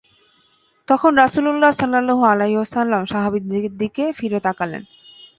[0.87, 4.83] তখন রাসূলুল্লাহ সাল্লাল্লাহু আলাইহি ওয়াসাল্লাম সাহাবীদের দিকে ফিরে তাকালেন।